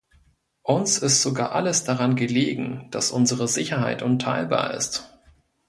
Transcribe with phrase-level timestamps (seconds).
[0.63, 5.07] Uns ist sogar alles daran gelegen, dass unsere Sicherheit unteilbar ist.